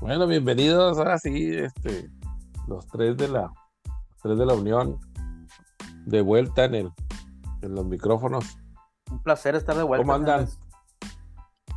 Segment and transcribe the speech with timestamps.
[0.00, 2.10] Bueno, bienvenidos ahora sí, este,
[2.66, 3.52] los tres de la,
[4.22, 4.98] tres de la Unión,
[6.06, 6.90] de vuelta en el,
[7.60, 8.58] en los micrófonos.
[9.10, 10.02] Un placer estar de vuelta.
[10.02, 10.48] ¿Cómo andan?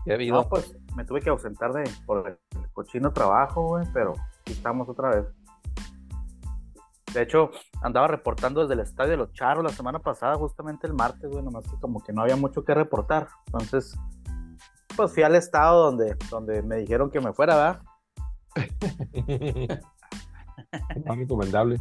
[0.05, 0.37] ¿Qué ha habido?
[0.37, 4.87] No, pues me tuve que ausentar de por el cochino trabajo, güey, pero aquí estamos
[4.87, 5.25] otra vez.
[7.13, 7.51] De hecho,
[7.81, 11.43] andaba reportando desde el estadio de los Charros la semana pasada, justamente el martes, güey,
[11.43, 13.27] nomás que como que no había mucho que reportar.
[13.47, 13.99] Entonces,
[14.95, 17.81] pues fui al estado donde, donde me dijeron que me fuera, ¿verdad?
[21.05, 21.77] Muy recomendable.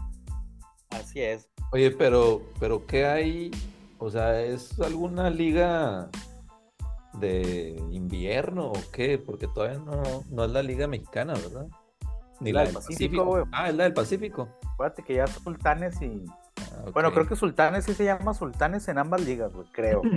[0.91, 1.49] Así es.
[1.73, 3.51] Oye, pero, pero ¿qué hay?
[3.99, 6.11] O sea, ¿es alguna liga
[7.15, 9.19] de invierno o qué?
[9.19, 11.69] Porque todavía no, no es la liga mexicana, ¿verdad?
[12.41, 13.49] Ni la, del Pacífico.
[13.53, 14.49] Ah, es la del Pacífico.
[14.75, 16.25] Acuérdate que ya Sultanes y.
[16.59, 20.03] Ah, bueno, creo que Sultanes sí se llama Sultanes en ambas ligas, güey, creo.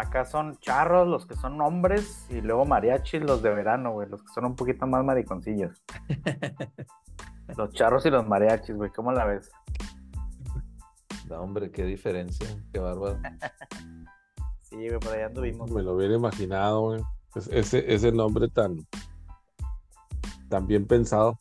[0.00, 4.22] Acá son charros los que son hombres y luego mariachis los de verano, güey, los
[4.22, 5.82] que son un poquito más mariconcillos.
[7.58, 9.50] los charros y los mariachis, güey, ¿cómo la ves?
[11.28, 13.18] No, hombre, qué diferencia, qué bárbaro.
[14.62, 15.70] sí, güey, por allá anduvimos.
[15.70, 17.02] Me lo hubiera imaginado, güey.
[17.50, 18.78] Ese, ese nombre tan,
[20.48, 21.38] tan bien pensado.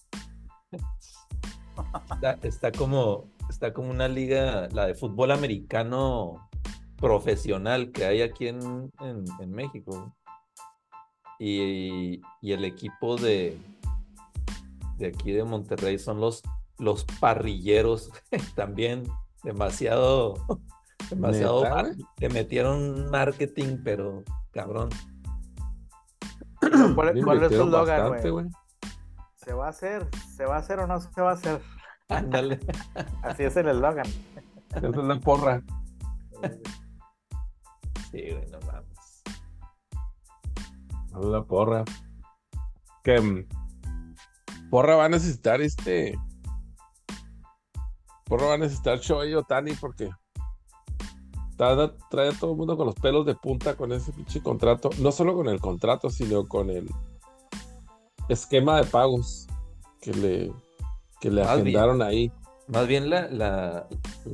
[2.11, 6.48] Está, está, como, está como una liga, la de fútbol americano
[6.99, 10.15] profesional que hay aquí en, en, México.
[11.39, 13.57] Y, y, el equipo de,
[14.97, 16.43] de aquí de Monterrey son los,
[16.77, 18.11] los parrilleros
[18.55, 19.03] también.
[19.43, 20.33] Demasiado
[21.09, 21.63] demasiado
[22.17, 24.89] le metieron marketing pero cabrón.
[26.93, 28.47] ¿cuál, cuál es tu güey?
[29.37, 31.61] se va a hacer se va a hacer o no se va a hacer.
[32.09, 32.59] Ándale.
[33.23, 34.07] Así es el eslogan.
[34.75, 35.63] Esa es la porra
[38.11, 39.23] Sí, güey, no mames.
[41.31, 41.83] la porra.
[43.03, 43.47] Que mm,
[44.69, 46.17] porra va a necesitar este.
[48.25, 50.09] Porra va a necesitar Shohei Otani porque
[51.57, 54.89] trae a todo el mundo con los pelos de punta con ese pinche contrato.
[54.99, 56.89] No solo con el contrato, sino con el
[58.29, 59.47] esquema de pagos
[60.01, 60.53] que le,
[61.19, 62.31] que le agendaron ahí.
[62.67, 63.87] Más bien la, la,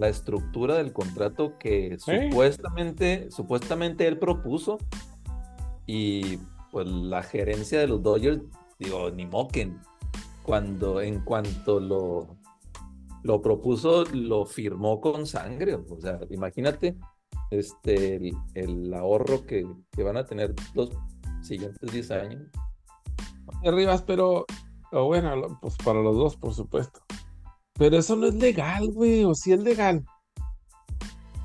[0.07, 4.77] estructura del contrato que supuestamente, supuestamente él propuso
[5.85, 6.37] y
[6.71, 8.41] pues la gerencia de los Dodgers,
[8.79, 9.79] digo, ni moquen.
[10.43, 12.37] Cuando en cuanto lo,
[13.23, 15.75] lo propuso, lo firmó con sangre.
[15.75, 16.97] O sea, imagínate
[17.49, 20.89] este, el, ahorro que, que, van a tener los
[21.41, 22.41] siguientes 10 años.
[23.63, 24.45] Arribas, pero
[24.91, 27.04] bueno, pues para los dos, por supuesto.
[27.77, 30.03] Pero eso no es legal, güey, o si es legal.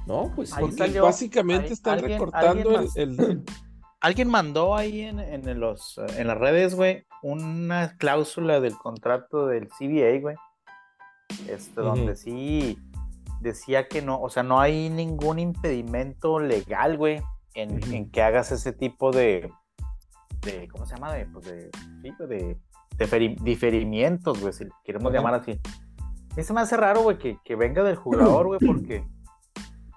[0.06, 0.52] No, pues
[1.00, 3.44] básicamente están recortando el,
[4.00, 10.20] Alguien mandó ahí en, los, en las redes, güey, una cláusula del contrato del CBA,
[10.20, 10.36] güey.
[11.46, 12.78] Este, donde sí
[13.40, 17.22] decía que no, o sea, no hay ningún impedimento legal, güey,
[17.54, 19.50] en, que hagas ese tipo de,
[20.42, 21.12] de ¿cómo se llama?
[21.14, 21.70] De, pues de,
[22.26, 25.60] de, diferimientos, güey, si queremos llamar así.
[26.36, 29.06] Mí se me hace raro, güey, que, que, venga del jugador, güey, porque,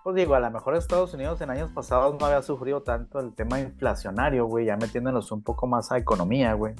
[0.03, 3.33] pues digo, a lo mejor Estados Unidos en años pasados no había sufrido tanto el
[3.35, 6.75] tema inflacionario, güey, ya metiéndonos un poco más a economía, güey.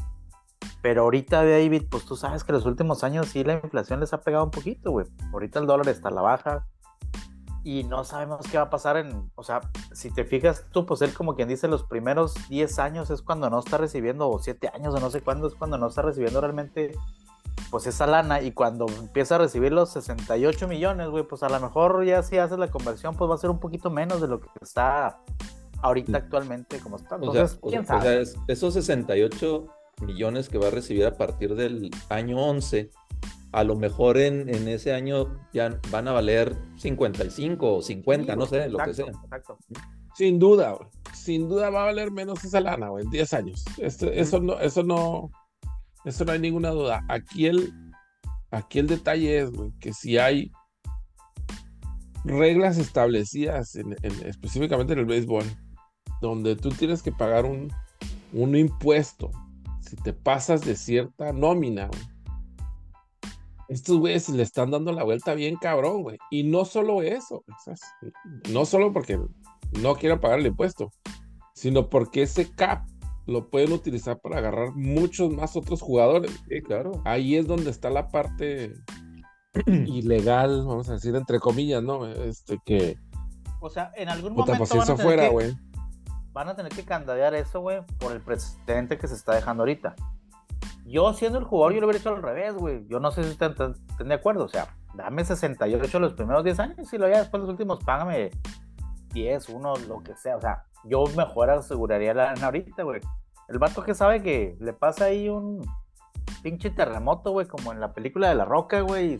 [0.82, 4.22] Pero ahorita, David, pues tú sabes que los últimos años sí la inflación les ha
[4.22, 5.06] pegado un poquito, güey.
[5.32, 6.66] Ahorita el dólar está a la baja
[7.64, 9.62] y no sabemos qué va a pasar en, o sea,
[9.94, 13.50] si te fijas tú, pues él como quien dice, los primeros 10 años es cuando
[13.50, 16.42] no está recibiendo, o 7 años o no sé cuándo es cuando no está recibiendo
[16.42, 16.94] realmente
[17.74, 21.60] pues esa lana y cuando empieza a recibir los 68 millones, güey, pues a lo
[21.60, 24.40] mejor ya si haces la conversión, pues va a ser un poquito menos de lo
[24.40, 25.18] que está
[25.82, 26.16] ahorita mm.
[26.16, 27.16] actualmente como está.
[27.16, 28.22] Entonces, ¿quién sabe?
[28.22, 29.66] O sea, esos 68
[30.06, 32.92] millones que va a recibir a partir del año 11,
[33.52, 38.46] a lo mejor en, en ese año ya van a valer 55 o 50, no
[38.46, 39.08] sé, lo que sea.
[39.08, 39.58] Exacto.
[40.14, 40.78] Sin duda,
[41.16, 43.66] sin duda va a valer menos esa lana, güey, en 10 años.
[43.80, 45.32] Este, eso no, eso no,
[46.06, 47.06] eso no hay ninguna duda.
[47.10, 47.74] Aquí el,
[48.52, 50.52] aquí el detalle es, que si hay
[52.24, 53.96] reglas establecidas, en,
[54.26, 55.46] específicamente en el béisbol,
[56.22, 57.72] donde tú tienes que pagar un,
[58.32, 59.32] un impuesto
[59.94, 61.90] si te pasas de cierta nómina,
[63.68, 66.18] estos güeyes le están dando la vuelta bien cabrón, güey.
[66.32, 67.44] Y no solo eso,
[68.50, 69.20] no solo porque
[69.82, 70.92] no quieren pagar el impuesto,
[71.54, 72.88] sino porque ese cap
[73.26, 76.32] lo pueden utilizar para agarrar muchos más otros jugadores.
[76.48, 77.02] Sí, claro.
[77.06, 78.74] Ahí es donde está la parte
[79.68, 82.06] ilegal, vamos a decir, entre comillas, ¿no?
[82.08, 82.98] Este que.
[83.60, 84.58] O sea, en algún momento.
[84.58, 85.56] Pues van, a fuera, que,
[86.34, 89.96] van a tener que candadear eso, güey, por el precedente que se está dejando ahorita.
[90.86, 92.86] Yo siendo el jugador, yo lo hubiera hecho al revés, güey.
[92.90, 94.44] Yo no sé si están, están de acuerdo.
[94.44, 98.32] O sea, dame 68 los primeros 10 años y luego ya después los últimos, págame
[99.14, 100.36] 10, 1, lo que sea.
[100.36, 103.02] O sea, yo mejor aseguraría la lana ahorita, güey.
[103.48, 105.66] El vato que sabe que le pasa ahí un
[106.42, 109.18] pinche terremoto, güey, como en la película de La Roca, güey,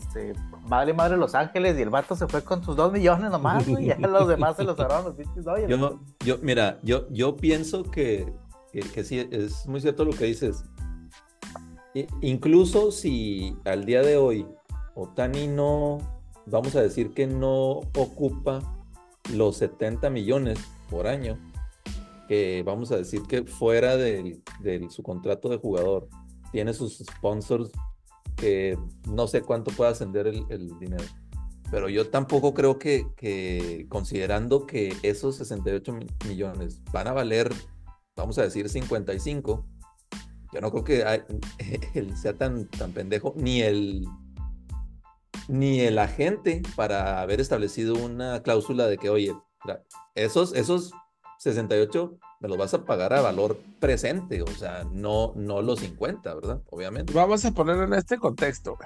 [0.68, 3.86] vale madre Los Ángeles y el vato se fue con sus dos millones nomás, güey,
[3.86, 5.46] y ya los demás se los cerraron los pinches.
[5.68, 8.34] Yo, yo, mira, yo, yo pienso que,
[8.72, 10.64] que, que sí, es muy cierto lo que dices.
[12.22, 14.48] Incluso si al día de hoy
[14.96, 16.00] Otani no,
[16.46, 18.62] vamos a decir que no ocupa
[19.32, 20.60] los 70 millones
[20.90, 21.38] por año,
[22.28, 24.42] que vamos a decir que fuera de,
[24.90, 26.08] su contrato de jugador,
[26.52, 27.72] tiene sus sponsors
[28.36, 28.78] que
[29.08, 31.04] no sé cuánto puede ascender el, dinero.
[31.72, 35.94] Pero yo tampoco creo que, que, considerando que esos 68
[36.28, 37.52] millones van a valer,
[38.16, 39.66] vamos a decir, 55,
[40.54, 41.24] yo no creo que
[41.94, 44.08] él sea tan, tan pendejo, ni el,
[45.48, 49.34] ni el agente para haber establecido una cláusula de que, oye,
[50.16, 50.92] esos, esos
[51.44, 56.34] 68 me los vas a pagar a valor presente, o sea, no, no los 50,
[56.36, 56.62] ¿verdad?
[56.70, 57.14] Obviamente.
[57.14, 58.78] Vamos a poner en este contexto.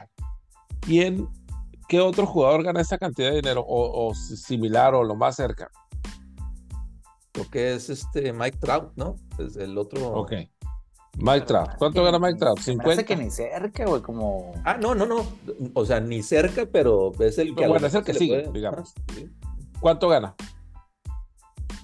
[0.79, 1.27] ¿Quién,
[1.87, 5.69] qué otro jugador gana esa cantidad de dinero o, similar o lo más cerca?
[7.35, 9.15] Lo que es este Mike Trout, ¿no?
[9.37, 10.07] Es el otro.
[10.13, 10.33] Ok.
[11.19, 11.69] Mike Trout.
[11.77, 12.59] ¿Cuánto gana Mike Trout?
[12.59, 13.03] 50.
[13.03, 14.53] que ni cerca, güey, como.
[14.65, 15.25] Ah, no, no, no.
[15.75, 17.67] O sea, ni cerca, pero es el que.
[17.67, 18.95] bueno, es el que sigue, digamos.
[19.79, 20.35] ¿Cuánto gana?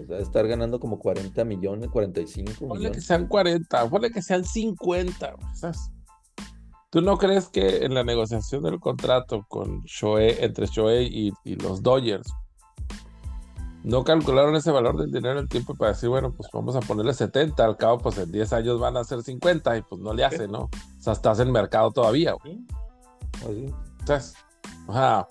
[0.01, 2.97] O sea, estar ganando como 40 millones, 45 ponle millones.
[2.97, 5.35] que sean 40, ponle que sean 50.
[5.55, 5.91] ¿sabes?
[6.89, 11.81] ¿Tú no crees que en la negociación del contrato con Shohei, entre Shohei y los
[11.81, 12.27] Dodgers,
[13.83, 16.79] no calcularon ese valor del dinero en el tiempo para decir, bueno, pues vamos a
[16.79, 20.13] ponerle 70, al cabo, pues en 10 años van a ser 50 y pues no
[20.13, 20.63] le hace, ¿no?
[20.63, 20.69] O
[21.01, 22.59] sea, estás en mercado todavía, güey.
[23.41, 23.73] Así.
[23.99, 24.35] Entonces,
[24.87, 25.27] ajá.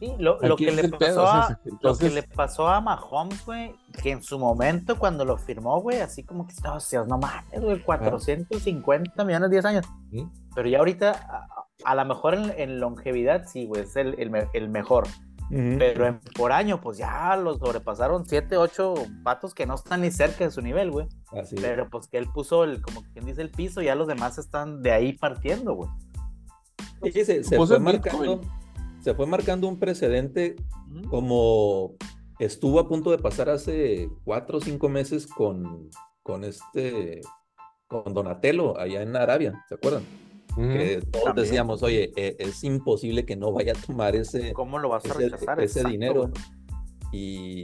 [0.00, 4.22] Sí, lo, que le pasó a, lo que le pasó a Mahomes, güey, que en
[4.22, 9.50] su momento cuando lo firmó, güey, así como que estaba, no mames, güey, 450 millones
[9.50, 9.86] 10 años.
[10.54, 11.48] Pero ya ahorita,
[11.84, 14.14] a, lo mejor en, longevidad, sí, güey, es el,
[14.52, 15.08] el mejor.
[15.50, 18.94] Pero por año, pues ya los sobrepasaron 7, 8
[19.24, 21.08] patos que no están ni cerca de su nivel, güey.
[21.60, 24.82] Pero pues que él puso el, como quien dice, el piso, ya los demás están
[24.82, 25.90] de ahí partiendo, güey.
[27.12, 28.40] Sí, se, fue marcando,
[29.08, 30.56] se, fue marcando, un precedente
[31.08, 31.94] como
[32.38, 35.88] estuvo a punto de pasar hace 4 o 5 meses con,
[36.22, 37.22] con este,
[37.86, 40.04] con Donatello allá en Arabia, ¿se acuerdan?
[40.56, 44.88] que todos decíamos, oye, e, es imposible que no vaya a tomar ese, ¿Cómo lo
[44.88, 45.60] vas a rechazar?
[45.60, 46.32] ese dinero.
[47.12, 47.62] Y,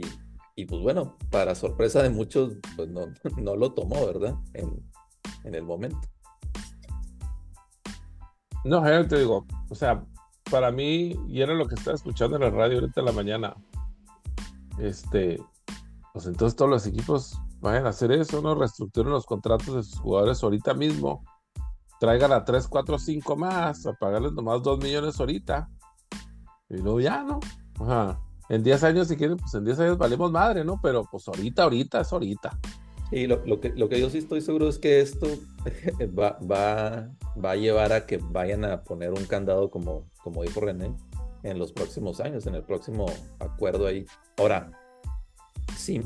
[0.55, 3.07] y, pues bueno, para sorpresa de muchos, pues no,
[3.37, 4.35] no lo tomó, ¿verdad?
[4.53, 4.81] En,
[5.43, 5.99] en el momento.
[8.63, 10.05] No, yo te digo, o sea,
[10.49, 13.55] para mí, y era lo que estaba escuchando en la radio ahorita en la mañana,
[14.79, 15.41] este,
[16.13, 18.55] pues entonces todos los equipos vayan a hacer eso, ¿no?
[18.55, 21.23] Reestructuren los contratos de sus jugadores ahorita mismo
[21.99, 25.69] traigan a 3, 4, 5 más, a pagarles nomás 2 millones ahorita.
[26.69, 27.39] Y luego ya, ¿no?
[27.79, 28.19] Ajá.
[28.49, 30.79] En 10 años, si quieren, pues en 10 años valemos madre, ¿no?
[30.81, 32.59] Pero pues ahorita, ahorita es ahorita.
[33.11, 35.27] Y lo, lo, que, lo que yo sí estoy seguro es que esto
[36.19, 37.09] va, va,
[37.43, 40.95] va a llevar a que vayan a poner un candado, como, como dijo René,
[41.43, 43.05] en los próximos años, en el próximo
[43.39, 44.05] acuerdo ahí.
[44.37, 44.71] Ahora,
[45.75, 46.01] si,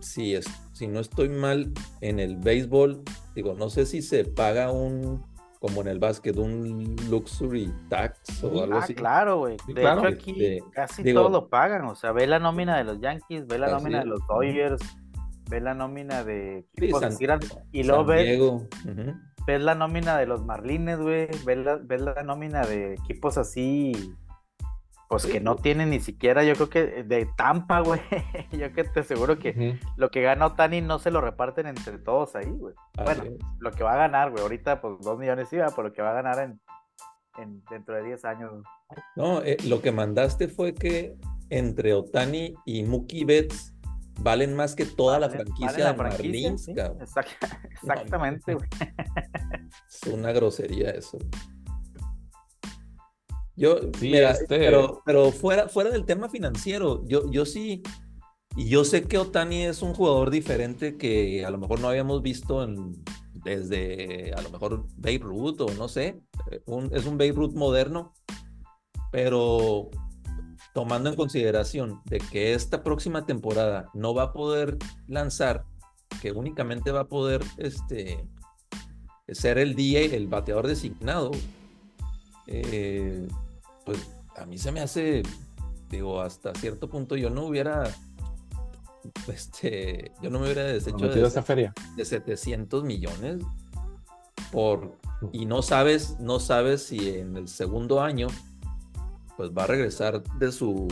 [0.00, 3.02] si, es, si no estoy mal en el béisbol,
[3.34, 5.24] digo, no sé si se paga un
[5.62, 8.96] como en el básquet, un luxury tax o algo ah, así.
[8.96, 9.56] claro, güey.
[9.68, 11.84] De hecho, aquí este, casi todos lo pagan.
[11.84, 14.82] O sea, ve la nómina de los Yankees, ve la nómina de los Dodgers,
[15.48, 17.02] ve la nómina de equipos
[17.72, 22.94] y luego ves, la nómina de los Marlines, güey, ves la, ves la nómina de
[22.94, 24.14] equipos así
[25.12, 28.00] pues que no tiene ni siquiera, yo creo que de Tampa, güey.
[28.50, 32.34] yo que te aseguro que lo que gana Otani no se lo reparten entre todos
[32.34, 32.74] ahí, güey.
[32.96, 33.24] bueno,
[33.58, 34.42] lo que va a ganar, güey.
[34.42, 36.38] Ahorita, pues dos millones iba, por lo que va a ganar
[37.36, 38.52] en, dentro de 10 años.
[39.14, 41.14] No, eh, lo que mandaste fue que
[41.50, 43.74] entre Otani y Mookie Betts
[44.20, 46.68] valen más que toda la franquicia de Marlins,
[47.00, 48.68] exactamente, güey.
[49.88, 51.18] es una grosería eso.
[53.54, 57.82] Yo, este pero, pero fuera, fuera del tema financiero, yo, yo sí,
[58.56, 62.22] y yo sé que Otani es un jugador diferente que a lo mejor no habíamos
[62.22, 63.02] visto en,
[63.44, 66.20] desde a lo mejor Babe Ruth o no sé,
[66.92, 68.14] es un Babe Ruth moderno,
[69.10, 69.90] pero
[70.72, 75.64] tomando en consideración de que esta próxima temporada no va a poder lanzar,
[76.20, 78.24] que únicamente va a poder este,
[79.28, 81.30] ser el DA, el bateador designado,
[82.46, 83.28] eh,
[83.84, 83.98] pues
[84.36, 85.22] a mí se me hace,
[85.90, 87.84] digo, hasta cierto punto yo no hubiera,
[89.28, 91.74] este, yo no me hubiera deshecho de, esa feria.
[91.96, 93.42] de 700 millones
[94.50, 94.96] por,
[95.32, 98.28] y no sabes, no sabes si en el segundo año,
[99.36, 100.88] pues va a regresar de su,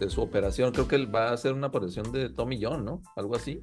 [0.00, 3.02] de su operación, creo que él va a hacer una operación de Tommy John, ¿no?
[3.16, 3.62] Algo así,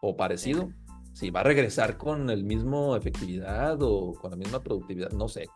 [0.00, 0.68] o parecido
[1.14, 5.48] si va a regresar con el mismo efectividad o con la misma productividad, no sé,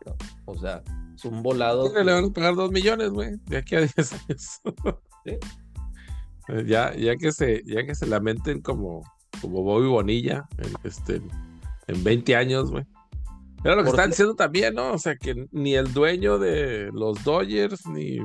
[0.45, 0.81] o sea,
[1.13, 1.93] es un volado.
[1.93, 4.61] Le van a pagar dos millones, güey, de aquí a 10 años.
[6.65, 9.03] ya, ya que se, ya que se lamenten como,
[9.41, 11.21] como Bobby Bonilla, en, este,
[11.87, 12.85] en 20 años, güey.
[13.63, 14.93] Era lo que están diciendo también, ¿no?
[14.93, 18.19] O sea, que ni el dueño de los Dodgers, ni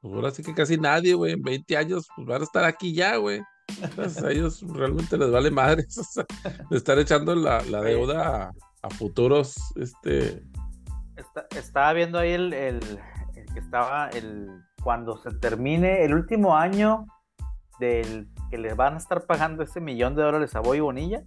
[0.00, 2.94] pues ahora sí que casi nadie, güey, en 20 años, pues van a estar aquí
[2.94, 3.40] ya, güey.
[4.24, 5.86] A ellos realmente les vale madre
[6.70, 9.56] de estar echando la, deuda a, futuros.
[9.76, 10.42] Este...
[11.56, 12.50] estaba viendo ahí el,
[13.52, 14.48] que estaba el
[14.82, 17.06] cuando se termine el último año
[17.78, 21.22] del que les van a estar pagando ese millón de dólares a Boy Bonilla.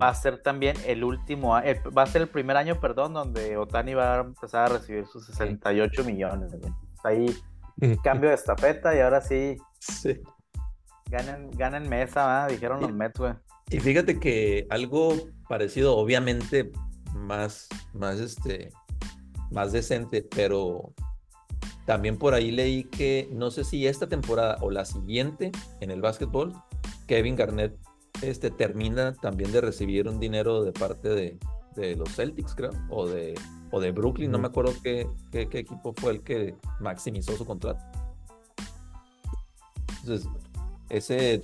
[0.00, 3.94] Va a ser también el último, va a ser el primer año, perdón, donde Otani
[3.94, 6.52] va a empezar a recibir sus 68 millones.
[7.02, 7.34] Ahí
[8.04, 10.20] cambio de estafeta y ahora sí, sí.
[11.06, 13.32] Ganen, mesa, dijeron los Mets, güey.
[13.70, 15.14] Y fíjate que algo
[15.48, 16.70] parecido, obviamente
[17.14, 18.70] más, más, este,
[19.50, 20.92] más decente, pero
[21.86, 25.50] también por ahí leí que no sé si esta temporada o la siguiente
[25.80, 26.52] en el básquetbol,
[27.06, 27.76] Kevin Garnett
[28.22, 31.38] este, termina también de recibir un dinero de parte de,
[31.76, 33.34] de los Celtics, creo, o de,
[33.70, 37.46] o de Brooklyn, no me acuerdo qué, qué, qué, equipo fue el que maximizó su
[37.46, 37.80] contrato.
[40.00, 40.28] Entonces,
[40.88, 41.42] ese,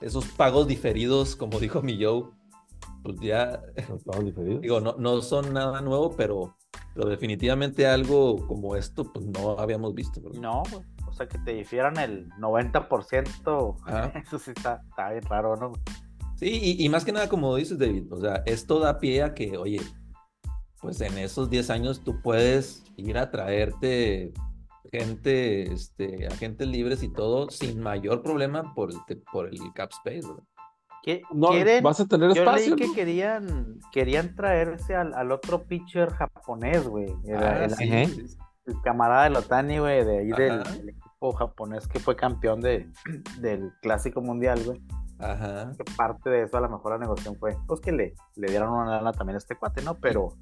[0.00, 2.24] esos pagos diferidos, como dijo mi Joe,
[3.02, 3.62] pues ya,
[4.60, 6.56] digo, no, no son nada nuevo, pero,
[6.94, 10.20] pero definitivamente algo como esto, pues no habíamos visto.
[10.40, 10.62] No,
[11.12, 13.76] o sea, que te difieran el 90%,
[14.26, 15.72] eso sí está, bien raro, ¿no?
[16.36, 19.34] Sí, y, y, más que nada, como dices, David, o sea, esto da pie a
[19.34, 19.80] que, oye,
[20.80, 24.32] pues en esos 10 años tú puedes ir a traerte
[24.90, 30.28] gente, este, agentes libres y todo sin mayor problema por el, por el cap space.
[31.02, 31.50] ¿Qué, no,
[31.82, 32.76] vas a tener yo espacio.
[32.76, 37.12] Leí que querían, querían traerse al, otro pitcher japonés, güey.
[37.36, 38.28] Ah, el,
[38.82, 42.90] camarada de Lotani, güey, de ahí del, equipo japonés que fue campeón de,
[43.40, 44.80] del Clásico Mundial, güey.
[45.18, 45.72] Ajá.
[45.76, 48.70] Que parte de eso a lo mejor la negociación fue, pues que le, le dieron
[48.70, 49.94] una lana también a este cuate, ¿no?
[49.94, 50.36] Pero...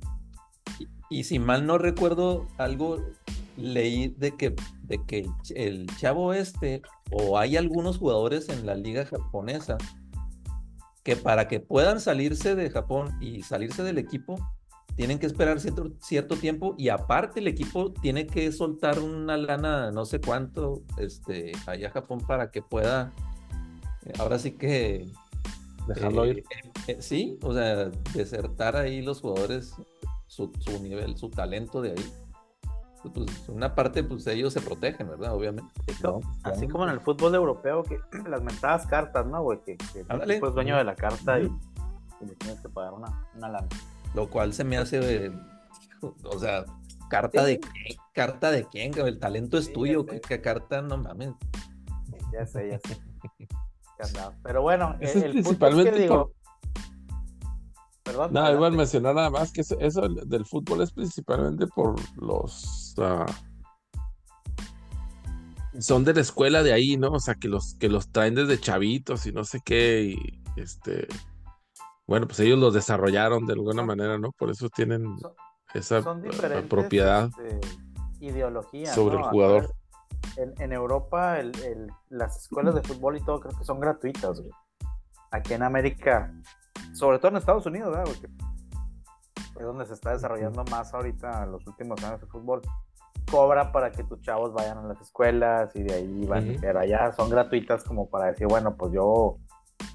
[1.11, 2.99] y si mal no recuerdo, algo
[3.57, 9.05] leí de que, de que el chavo este, o hay algunos jugadores en la liga
[9.05, 9.77] japonesa,
[11.03, 14.37] que para que puedan salirse de Japón y salirse del equipo,
[15.01, 19.91] tienen que esperar cierto, cierto tiempo y aparte el equipo tiene que soltar una lana,
[19.93, 23.11] no sé cuánto, este, allá a Japón para que pueda,
[24.05, 25.11] eh, ahora sí que...
[25.89, 26.41] Dejarlo ir.
[26.41, 26.45] Eh,
[26.89, 29.75] eh, sí, o sea, desertar ahí los jugadores,
[30.27, 32.13] su, su nivel, su talento de ahí
[33.15, 35.35] pues una parte, pues ellos se protegen, ¿verdad?
[35.35, 35.73] Obviamente.
[36.43, 39.61] Así como en el fútbol europeo, que las mentadas cartas, ¿no, güey?
[39.63, 41.45] Que, que el es dueño de la carta y,
[42.21, 43.69] le tienes que pagar una, una lana.
[44.15, 45.33] Lo cual se me hace,
[46.03, 46.65] o sea,
[47.09, 51.33] carta de quién, carta de quién, el talento es tuyo, ¿Qué, carta, no mames.
[52.33, 53.01] Ya sé, ya sé.
[54.43, 56.33] Pero bueno, el, es principalmente que digo,
[58.03, 58.33] Perdón.
[58.33, 62.95] No, igual mencionar nada más que eso, del fútbol es principalmente por los
[65.79, 67.11] son de la escuela de ahí, ¿no?
[67.13, 71.07] O sea, que los que los traen desde chavitos y no sé qué y este
[72.11, 74.33] bueno, pues ellos los desarrollaron de alguna manera, ¿no?
[74.33, 75.17] Por eso tienen
[75.75, 76.03] esa
[76.69, 77.61] propiedad este,
[78.19, 79.73] ideología sobre el jugador.
[80.37, 81.39] En, Europa
[82.09, 84.43] las escuelas de fútbol y todo creo que son gratuitas.
[85.31, 86.35] Aquí en América
[86.95, 88.07] sobre todo en Estados Unidos, ¿verdad?
[88.07, 88.27] Porque
[89.61, 92.61] es donde se está desarrollando más ahorita en los últimos años de fútbol.
[93.31, 97.13] Cobra para que tus chavos vayan a las escuelas y de ahí van, pero allá
[97.13, 99.37] son gratuitas como para decir, bueno, pues yo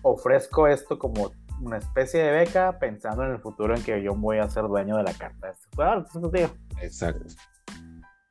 [0.01, 1.31] ofrezco esto como
[1.61, 4.97] una especie de beca pensando en el futuro en que yo voy a ser dueño
[4.97, 5.53] de la carta.
[6.81, 7.25] Exacto.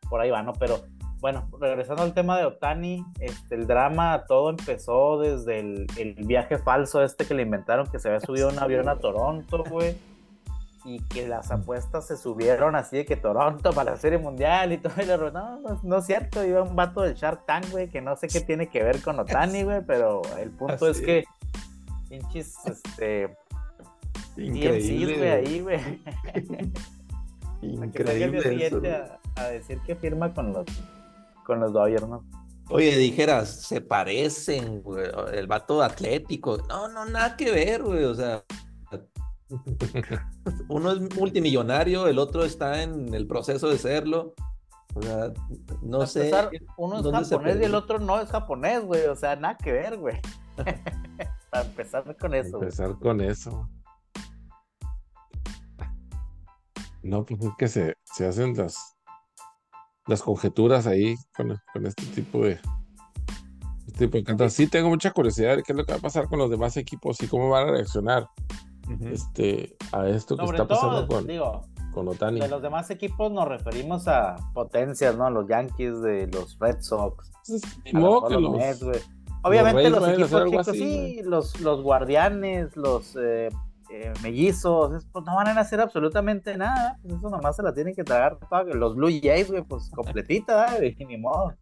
[0.08, 0.52] Por ahí va, ¿no?
[0.52, 0.80] Pero
[1.24, 7.02] bueno, regresando al tema de Otani, este, el drama todo empezó desde el, viaje falso
[7.02, 9.96] este que le inventaron, que se había subido un avión a Toronto, güey.
[10.84, 14.76] Y que las apuestas se subieron así de que Toronto para la Serie Mundial y
[14.76, 14.92] todo.
[15.02, 18.16] Y no, no, no es cierto, iba un vato del Shark Tank, güey, que no
[18.16, 21.24] sé qué tiene que ver con Otani, güey, pero el punto es que
[22.18, 23.36] pinches, este,
[24.36, 25.16] Increíble.
[25.16, 25.80] güey, ahí, güey.
[27.62, 28.40] Increíble.
[28.42, 30.66] Que a, a, decir que firma con los,
[31.44, 32.24] con los Dodgers, ¿no?
[32.70, 36.58] Oye, dijeras, se parecen, güey, el vato atlético.
[36.68, 38.44] No, no, nada que ver, güey, o sea.
[40.68, 44.34] Uno es multimillonario, el otro está en el proceso de serlo.
[44.94, 45.32] O sea,
[45.82, 46.30] no sé.
[46.76, 49.06] uno es japonés y el otro no es japonés, güey.
[49.06, 50.20] O sea, nada que ver, güey.
[51.54, 52.56] Para empezar con eso.
[52.60, 53.70] Empezar con eso.
[57.04, 58.96] No, pues es que se, se hacen las,
[60.08, 62.58] las conjeturas ahí con, con este tipo de,
[63.86, 64.52] este tipo de cantos.
[64.52, 66.76] Sí tengo mucha curiosidad de qué es lo que va a pasar con los demás
[66.76, 68.26] equipos y cómo van a reaccionar
[69.12, 71.24] este, a esto que está pasando con,
[71.92, 72.40] con Otani.
[72.40, 75.30] De los demás equipos nos referimos a potencias, ¿no?
[75.30, 77.30] Los Yankees, de los Red Sox.
[79.44, 83.50] Obviamente los, equipos chicos, sí, los, los guardianes, los eh,
[83.90, 86.98] eh, mellizos, pues no van a hacer absolutamente nada.
[87.02, 88.38] Pues eso nomás se la tienen que tragar.
[88.74, 91.54] Los Blue Jays, güey, pues completita, ni modo.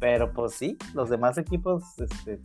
[0.00, 2.40] Pero pues sí, los demás equipos, este,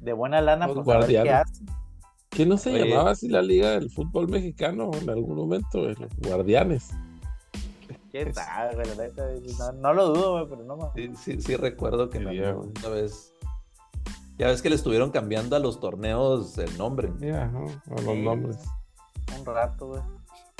[0.00, 1.66] de buena lana, pues a ver qué hacen.
[2.30, 5.88] ¿Qué no se llamaba así la liga del fútbol mexicano en algún momento?
[5.88, 6.90] Los guardianes.
[8.12, 13.32] ¿Qué tal, no, lo dudo, pero no sí, sí, sí, recuerdo que una vez.
[14.38, 17.10] Ya ves que le estuvieron cambiando a los torneos el nombre.
[17.20, 18.58] Ya, a los nombres.
[19.38, 20.02] Un rato, güey.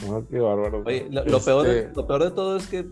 [0.08, 0.82] No, qué bárbaro.
[0.86, 2.88] Oye, lo, peor de, este lo peor de todo es que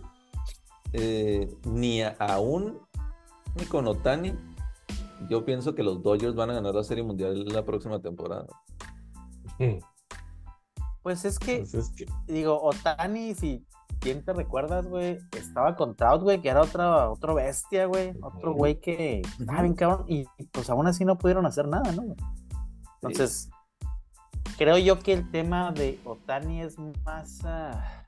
[0.93, 2.79] eh, ni aún
[3.57, 4.35] ni con Otani
[5.29, 8.47] yo pienso que los Dodgers van a ganar la Serie Mundial la próxima temporada.
[11.03, 11.93] Pues es que, pues
[12.27, 13.65] digo, Otani, si
[14.05, 18.53] quién te recuerdas, güey, estaba con Trout, güey, que era otra, otro bestia, güey, otro
[18.53, 22.15] güey que estaba bien cabrón, y pues aún así no pudieron hacer nada, ¿no?
[22.97, 23.49] Entonces,
[24.59, 28.05] creo yo que el tema de Otani es más ah,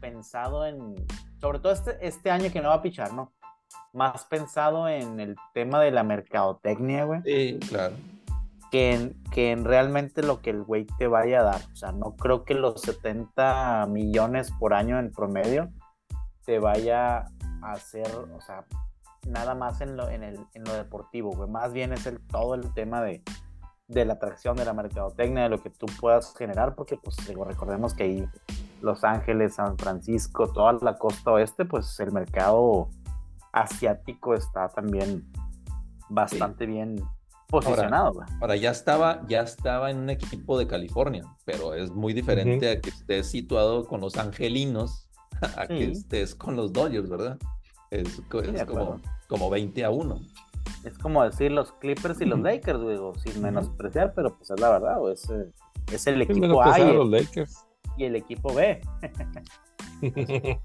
[0.00, 0.96] pensado en,
[1.40, 3.32] sobre todo este, este año que no va a pichar, ¿no?
[3.92, 7.22] Más pensado en el tema de la mercadotecnia, güey.
[7.22, 7.94] Sí, claro
[8.76, 11.62] que en, que en realmente lo que el güey te vaya a dar.
[11.72, 15.70] O sea, no creo que los 70 millones por año en promedio
[16.44, 17.20] te vaya
[17.62, 18.66] a hacer, o sea,
[19.26, 21.48] nada más en lo, en el, en lo deportivo, güey.
[21.48, 23.22] Más bien es el, todo el tema de,
[23.88, 27.46] de la atracción, de la mercadotecnia, de lo que tú puedas generar, porque pues digo,
[27.46, 28.28] recordemos que ahí
[28.82, 32.90] Los Ángeles, San Francisco, toda la costa oeste, pues el mercado
[33.52, 35.26] asiático está también
[36.10, 37.02] bastante bien
[37.48, 38.24] posicionado.
[38.40, 42.80] Ahora, ya estaba, ya estaba en un equipo de California, pero es muy diferente a
[42.80, 45.08] que estés situado con los angelinos
[45.56, 47.38] a que estés con los Dodgers, ¿verdad?
[47.90, 48.20] Es,
[48.66, 50.20] como, como 20 a 1.
[50.84, 54.70] Es como decir los Clippers y los Lakers, digo, sin menospreciar, pero pues es la
[54.70, 55.28] verdad, es,
[55.92, 57.64] es el equipo A y el, Lakers.
[57.96, 58.80] y el equipo B.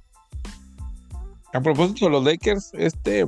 [1.54, 3.28] a propósito de los Lakers, este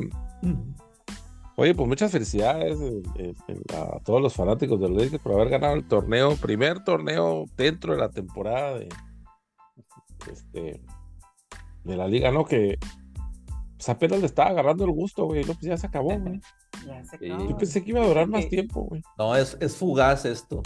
[1.55, 5.75] Oye, pues muchas felicidades eh, eh, a todos los fanáticos del Lakers por haber ganado
[5.75, 8.89] el torneo, primer torneo dentro de la temporada de,
[10.31, 10.81] este,
[11.83, 12.45] de la liga, ¿no?
[12.45, 12.79] Que
[13.75, 15.43] pues apenas le estaba agarrando el gusto, güey.
[15.43, 16.39] No, pues ya se acabó, güey.
[16.87, 17.49] Ya se acabó.
[17.49, 19.03] Yo pensé que iba a durar más tiempo, güey.
[19.17, 20.63] No, es, es fugaz esto.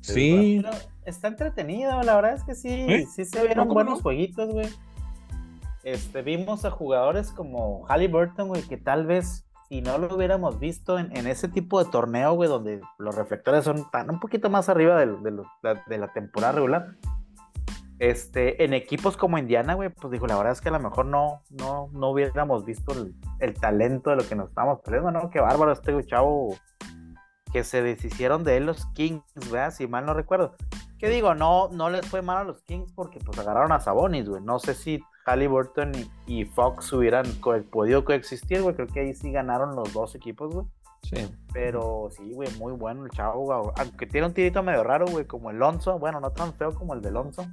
[0.00, 0.60] Sí.
[0.62, 3.06] Pero está entretenido, la verdad es que sí, ¿Eh?
[3.06, 4.68] sí se vieron buenos jueguitos, güey.
[5.82, 10.98] Este, vimos a jugadores como Halliburton, güey, que tal vez si no lo hubiéramos visto
[10.98, 14.98] en, ese tipo de torneo, güey, donde los reflectores son tan un poquito más arriba
[14.98, 16.96] de, la, temporada regular,
[18.00, 21.06] este, en equipos como Indiana, güey, pues dijo, la verdad es que a lo mejor
[21.06, 22.92] no, no, no hubiéramos visto
[23.38, 25.30] el, talento de lo que nos estábamos perdiendo, ¿no?
[25.30, 26.56] Qué bárbaro este chavo
[27.52, 29.70] que se deshicieron de él los Kings, ¿verdad?
[29.70, 30.56] Si mal no recuerdo.
[30.98, 31.36] ¿Qué digo?
[31.36, 34.42] No, no les fue mal a los Kings porque pues agarraron a Sabonis, güey.
[34.42, 35.92] No sé si Halliburton
[36.26, 37.26] y, Fox hubieran
[37.70, 38.74] podido coexistir, güey.
[38.74, 40.66] Creo que ahí sí ganaron los dos equipos, güey.
[41.02, 41.26] Sí.
[41.54, 43.74] pero sí, güey, muy bueno el chavo, güey.
[43.78, 45.98] Aunque tiene un tirito medio raro, güey, como el Lonzo.
[45.98, 47.46] Bueno, no tan feo como el de Lonzo.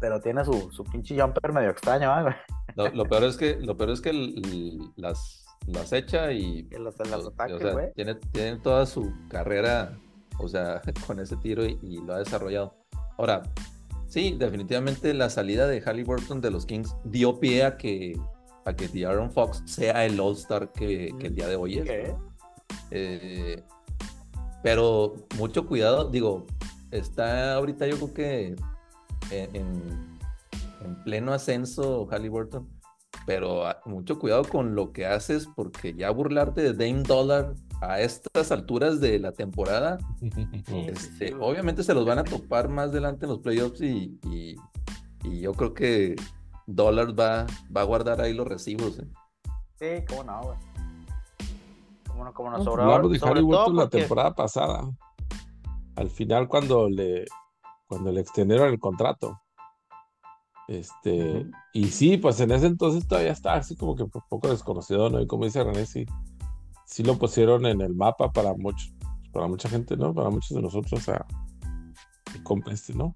[0.00, 2.34] Pero tiene su, su pinche jumper medio extraño, güey.
[2.94, 4.12] Lo, peor es que, lo peor es que
[4.96, 6.68] las, las echa y.
[6.70, 7.92] los, los ataques, güey.
[7.94, 9.96] tiene, tiene toda su carrera,
[10.38, 12.74] o sea, con ese tiro y, y lo ha desarrollado.
[13.16, 13.42] Ahora,
[14.14, 18.16] Sí, definitivamente la salida de Halliburton de los Kings dio pie a que,
[18.64, 22.14] a que Aaron Fox sea el All-Star que, el día de hoy es.
[22.92, 23.60] Eh,
[24.62, 26.46] pero mucho cuidado, digo,
[26.92, 28.56] está ahorita yo creo que
[29.32, 30.16] en,
[31.02, 32.68] pleno ascenso Halliburton,
[33.26, 38.52] pero mucho cuidado con lo que haces porque ya burlarte de Dame Dollar a estas
[38.52, 39.98] alturas de la temporada,
[40.86, 44.56] este, obviamente se los van a topar más adelante en los playoffs y, y,
[45.40, 46.16] yo creo que
[46.66, 48.98] Dollar va, va a guardar ahí los recibos.
[48.98, 49.08] ¿eh?
[49.78, 50.58] Sí, cómo no, güey.
[52.06, 52.82] Cómo no, cómo no, sobre,
[53.40, 54.90] todo la temporada pasada.
[55.96, 57.24] Al final cuando le,
[57.86, 59.40] cuando le extendieron el contrato.
[60.68, 65.10] Este, y sí, pues en ese entonces todavía estaba así como que un poco desconocido,
[65.10, 65.20] ¿no?
[65.20, 66.06] Y como dice René, sí,
[66.86, 68.92] sí lo pusieron en el mapa para muchos,
[69.32, 70.14] para mucha gente, ¿no?
[70.14, 71.26] Para muchos de nosotros, o sea,
[72.70, 73.14] este, ¿no?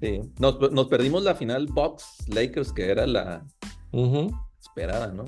[0.00, 3.44] Sí, nos, perdimos la final Box Lakers, que era la
[4.60, 5.24] esperada, ¿no?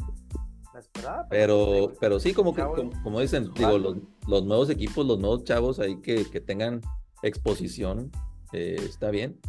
[0.72, 1.26] La esperada.
[1.28, 2.62] Pero, pero sí, como que,
[3.02, 6.80] como, dicen, digo, los, nuevos equipos, los nuevos chavos ahí que, que tengan
[7.22, 8.10] exposición,
[8.52, 9.40] eh, está bien,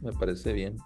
[0.00, 0.76] me parece bien.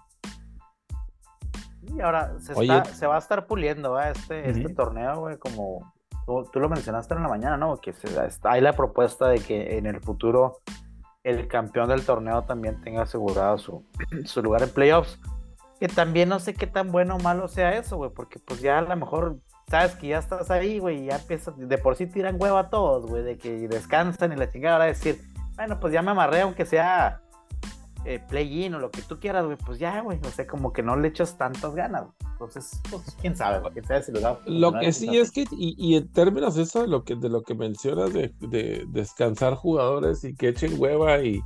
[1.95, 5.93] Y ahora se, está, se va a estar puliendo este, este torneo, güey, como
[6.25, 7.77] tú, lo mencionaste en la mañana, ¿no?
[7.77, 8.07] Que se,
[8.43, 10.59] hay la propuesta de que en el futuro
[11.23, 13.85] el campeón del torneo también tenga asegurado su,
[14.25, 15.19] su lugar en playoffs.
[15.79, 18.79] Que también no sé qué tan bueno o malo sea eso, güey, porque pues ya
[18.79, 22.07] a lo mejor sabes que ya estás ahí, güey, y ya empiezas, de por sí
[22.07, 25.19] tiran huevo a todos, güey, de que descansan y la chingada, ahora decir,
[25.55, 27.21] bueno, pues ya me amarré, aunque sea
[28.05, 30.83] eh, play-in o lo que tú quieras, güey, pues ya, güey, o sea, como que
[30.83, 32.05] no le echas tantas ganas.
[32.35, 34.39] Entonces, pues, quién sabe, quién sabe si lo da.
[34.45, 37.43] Lo que sí es que, y, en términos de eso, de lo que, de lo
[37.43, 41.41] que mencionas de, descansar jugadores y que echen hueva y,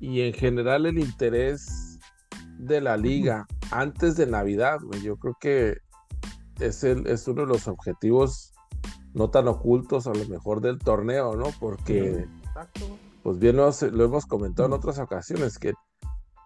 [0.00, 1.98] y en general el interés
[2.58, 5.76] de la liga antes de Navidad, güey, yo creo que
[6.58, 8.52] es, el, es uno de los objetivos
[9.12, 11.46] no tan ocultos a lo mejor del torneo, ¿no?
[11.60, 12.26] Porque...
[12.44, 13.70] Exacto, pues bien lo,
[14.04, 15.74] hemos comentado en otras ocasiones, que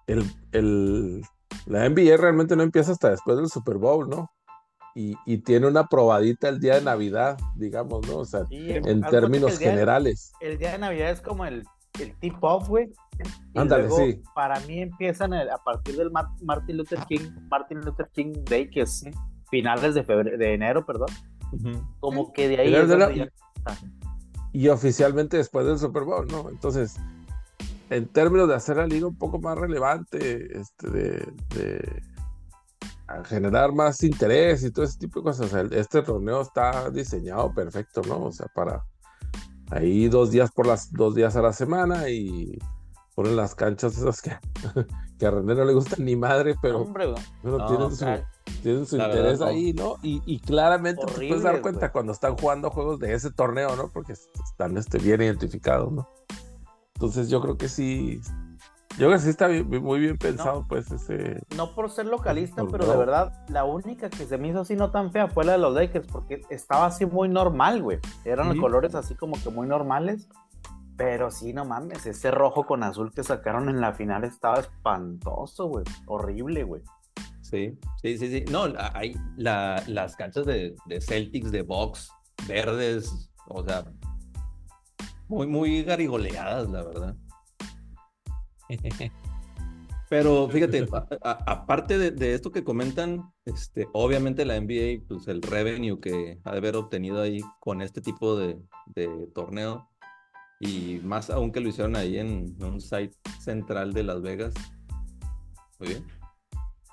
[0.08, 1.22] el, el,
[1.66, 4.30] la NBA realmente no empieza hasta después del Super Bowl, ¿no?
[4.94, 8.18] Y, y tiene una probadita el día de Navidad, digamos, ¿no?
[8.18, 10.32] O sea, en términos generales.
[10.40, 11.64] el día de Navidad es como el,
[11.98, 12.92] el tip-off, güey.
[13.54, 14.20] Ándale, sí.
[14.34, 19.04] Para mí empiezan a partir del Martin Luther King, Martin Luther King Day, que es
[19.50, 21.08] finales de febrero, de enero, perdón.
[22.00, 23.30] Como que de ahí es donde
[24.52, 26.50] y oficialmente después del Super Bowl, ¿no?
[26.50, 26.96] Entonces,
[27.92, 32.02] en términos de hacer la liga un poco más relevante, este, de,
[33.26, 38.24] generar más interés y todo ese tipo de cosas, este torneo está diseñado perfecto, ¿no?
[38.24, 38.82] O sea, para
[39.70, 42.58] ahí dos días por las dos días a la semana y
[43.14, 44.30] ponen las canchas esas que,
[45.18, 46.90] que a René no le gustan ni madre, pero,
[48.62, 49.96] tienen su, interés ahí, ¿no?
[50.02, 53.90] Y, claramente te puedes dar cuenta cuando están jugando juegos de ese torneo, ¿no?
[53.92, 56.08] Porque están este, bien identificados, ¿no?
[57.02, 58.20] Entonces yo creo que sí,
[58.90, 61.42] yo creo que sí está muy bien pensado, pues, ese...
[61.56, 64.92] No por ser localista, pero de verdad, la única que se me hizo así no
[64.92, 67.98] tan fea fue la de los Lakers, porque estaba así muy normal, güey.
[68.24, 70.28] Eran los colores así como que muy normales.
[70.96, 75.66] Pero sí, no mames, ese rojo con azul que sacaron en la final estaba espantoso,
[75.66, 75.84] güey.
[76.06, 76.82] Horrible, güey.
[77.40, 78.44] Sí, sí, sí, sí.
[78.48, 82.12] No, hay las canchas de, Celtics, de Box,
[82.46, 83.82] verdes, o sea,
[85.32, 87.16] muy, muy garigoleadas, la verdad.
[90.10, 90.86] Pero fíjate,
[91.22, 96.58] aparte de, esto que comentan, este, obviamente la NBA, pues el revenue que ha de
[96.58, 98.60] haber obtenido ahí con este tipo de,
[98.94, 99.88] de torneo,
[100.60, 104.52] y más aún que lo hicieron ahí en un site central de Las Vegas.
[105.80, 106.06] Muy bien.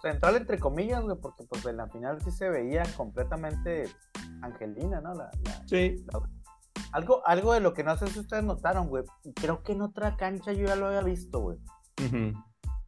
[0.02, 3.90] Central entre comillas, güey, porque pues en la final sí se veía completamente
[4.42, 5.14] Angelina, ¿no?
[5.66, 6.06] sí.
[6.92, 9.04] Algo, algo de lo que no sé si ustedes notaron, güey.
[9.36, 11.58] Creo que en otra cancha yo ya lo había visto, güey.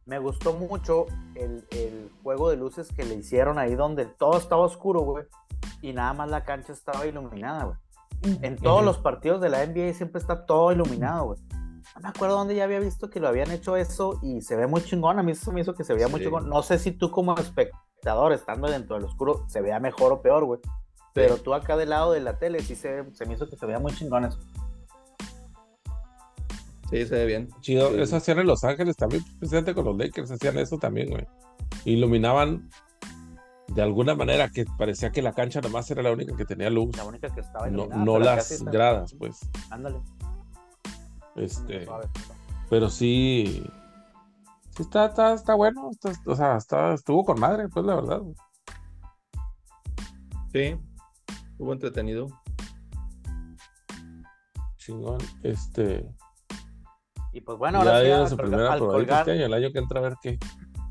[0.04, 4.62] Me gustó mucho el, el, juego de luces que le hicieron ahí donde todo estaba
[4.62, 5.24] oscuro, güey.
[5.80, 7.76] Y nada más la cancha estaba iluminada, güey.
[8.42, 11.40] En todos los partidos de la NBA siempre está todo iluminado, güey.
[11.94, 14.66] No me acuerdo dónde ya había visto que lo habían hecho eso y se ve
[14.66, 15.18] muy chingón.
[15.18, 16.48] A mí eso me hizo que se veía muy chingón.
[16.48, 20.44] No sé si tú como espectador, estando dentro del oscuro, se vea mejor o peor,
[20.44, 20.60] güey.
[21.12, 23.66] Pero tú acá del lado de la tele sí se, se me hizo que se
[23.66, 24.38] veía muy chingón eso.
[26.90, 27.48] Sí, se ve bien.
[27.60, 31.26] Chido, eso hacían en Los Ángeles también, precisamente con los Lakers hacían eso también, güey.
[31.84, 32.68] Iluminaban
[33.68, 36.94] de alguna manera que parecía que la cancha nomás era la única que tenía luz.
[36.96, 39.40] La única que estaba No, no las gradas, pues.
[39.70, 40.00] Ándale.
[41.36, 41.86] Este.
[42.68, 43.64] Pero sí.
[44.76, 45.90] Sí, está, está, está bueno.
[46.26, 48.20] o sea, está, estuvo con madre, pues la verdad.
[50.52, 50.78] Sí,
[51.62, 52.26] estuvo entretenido.
[54.78, 55.18] Chingón.
[55.44, 56.04] Este.
[57.32, 59.20] Y pues bueno, ahora ya sí, su primera colgar...
[59.20, 60.38] este año, el año que entra a ver qué.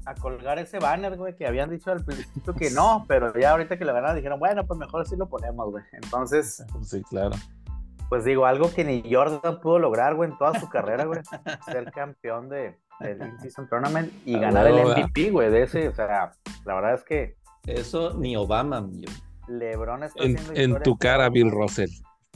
[0.05, 3.77] a colgar ese banner, güey, que habían dicho al principio que no, pero ya ahorita
[3.77, 5.83] que lo ganaron dijeron, bueno, pues mejor así lo ponemos, güey.
[5.91, 7.35] Entonces, Sí, claro.
[8.07, 11.19] pues digo, algo que ni Jordan pudo lograr, güey, en toda su carrera, güey,
[11.65, 15.93] ser campeón de, del In-Season Tournament y Ah, ganar el MVP, güey, de ese, o
[15.93, 16.31] sea,
[16.65, 17.35] la verdad es que
[17.67, 19.03] Eso ni Obama, mi.
[19.59, 21.51] LeBron está En, haciendo en tu cara, Bill.
[21.51, 21.89] Russell.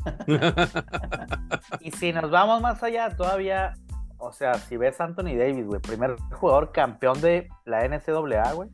[1.81, 3.73] Y si nos vamos más allá, todavía,
[4.17, 8.69] o sea, si ves Anthony Davis, güey, primer jugador campeón de la NCAA, güey,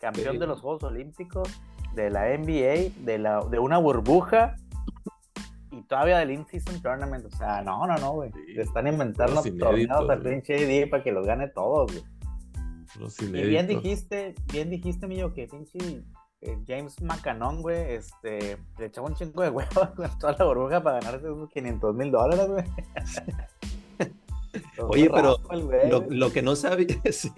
[0.00, 0.38] campeón Sí.
[0.38, 1.48] de los Juegos Olímpicos,
[1.94, 4.56] de la NBA, de, la, de una burbuja
[5.70, 7.24] y todavía del In-Season Tournament.
[7.26, 8.30] O sea, no, no, no, güey.
[8.32, 8.60] Sí.
[8.60, 12.04] Están inventando torneos al pinche AD para que los gane todos, güey.
[13.20, 15.78] Y bien dijiste, bien dijiste, mío, que pinche
[16.44, 20.82] eh, James McCannon, güey, este, le echaba un chingo de huevos con toda la burbuja
[20.82, 22.64] para ganarse esos 500 mil dólares, güey.
[24.88, 27.32] Oye, pero güey, Lo, que no sabía, sí,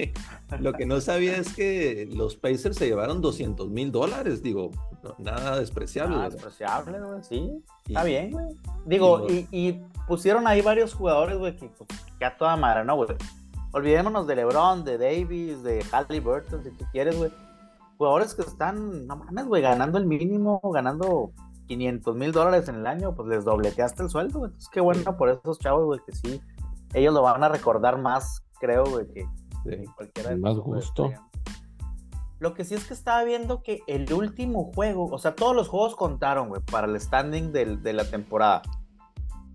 [0.58, 4.70] lo que no sabía es que los Pacers se llevaron 200 mil dólares, digo,
[5.02, 6.16] no- nada despreciable.
[6.16, 6.32] ¿verdad?
[6.32, 7.52] despreciable, güey, sí.
[7.86, 8.46] Y- Está bien, güey.
[8.84, 11.88] Digo, y y, y pusieron ahí varios jugadores, güey, que, pues,
[12.18, 13.08] que a toda madre, ¿no, güey?
[13.72, 17.30] Olvidémonos de LeBron, de Davis, de Halliburton, si tú quieres, güey.
[17.98, 21.32] Jugadores que están, no mames, güey, ganando el mínimo, ganando
[21.66, 24.48] 500 mil dólares en el año, pues les dobleteaste el sueldo, güey.
[24.50, 26.40] Entonces, qué bueno por esos chavos, güey, que sí.
[26.94, 29.26] Ellos lo van a recordar más, creo, güey, que
[29.64, 29.84] Sí.
[29.96, 31.10] cualquiera de Más gusto.
[32.38, 35.68] Lo que sí es que estaba viendo que el último juego, o sea, todos los
[35.68, 38.62] juegos contaron, güey, para el standing del- de la temporada.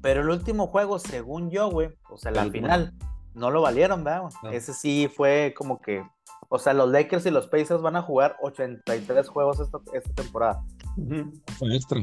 [0.01, 2.93] Pero el último juego, según yo, güey, o sea, la El final,
[3.33, 4.23] no lo valieron, ¿verdad?
[4.43, 4.49] No.
[4.51, 6.03] Ese sí fue como que,
[6.49, 10.63] o sea, los Lakers y los Pacers van a jugar 83 juegos esta, esta temporada.
[11.57, 11.99] Fue extra.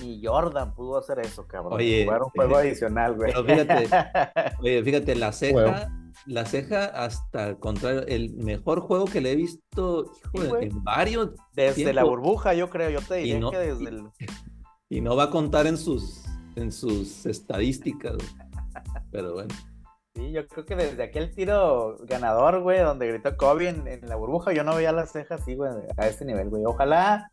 [0.00, 1.74] Ni Jordan pudo hacer eso, cabrón.
[1.74, 3.32] Oye, jugar un juego adicional, güey.
[3.32, 3.88] pero fíjate,
[4.60, 5.88] Oye, fíjate, la ceja,
[6.26, 10.84] la ceja hasta el contrario, el mejor juego que le he visto, hijo, Sí, en
[10.84, 14.04] varios, desde la burbuja, yo creo, yo te Y diría no- que desde y- el...
[14.90, 16.24] y no va a contar en sus,
[16.56, 18.16] en sus estadísticas.
[18.16, 18.28] güey.
[19.10, 19.54] Pero bueno,
[20.16, 24.16] Sí, yo creo que desde aquel tiro ganador, güey, donde gritó Kobe en, en la
[24.16, 26.64] burbuja, yo no veía las cejas así, güey, a este nivel, güey.
[26.64, 27.28] Ojalá,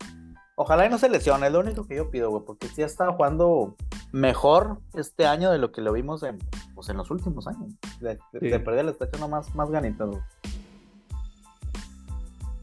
[0.54, 2.86] ojalá y no se lesione, es lo único que yo pido, güey, porque sí ha
[2.86, 3.74] estado jugando
[4.12, 6.38] mejor este año de lo que lo vimos en,
[6.74, 7.72] pues, en los últimos años.
[8.00, 8.48] De, de, Sí.
[8.48, 10.20] de perder le está echando más, más ganitas, güey.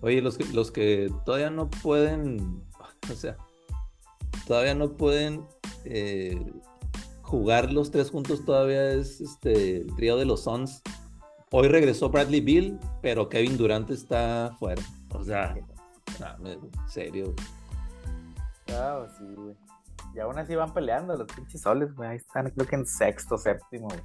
[0.01, 2.63] oye, los que, los que todavía no pueden,
[3.11, 3.37] o sea,
[4.47, 5.43] todavía no pueden
[5.85, 6.39] eh,
[7.31, 10.81] jugar los tres juntos todavía es este el trío de los Suns.
[11.49, 14.81] Hoy regresó Bradley Bill, pero Kevin Durant está fuera.
[15.13, 15.55] O sea,
[16.43, 17.33] en serio.
[18.65, 19.55] Claro, sí, güey.
[20.13, 22.09] Y aún así van peleando los pinches soles, güey.
[22.09, 24.01] Ahí están, creo que en sexto, séptimo, güey.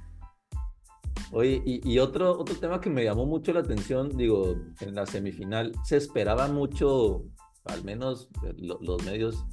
[1.33, 5.05] Oye, y, y otro, otro tema que me llamó mucho la atención, digo, en la
[5.05, 7.25] semifinal, se esperaba mucho,
[7.65, 9.45] al menos eh, lo- los medios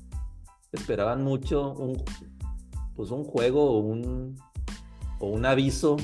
[0.71, 1.97] esperaban mucho un,
[2.97, 4.37] pues un juego o un,
[5.21, 5.97] o un aviso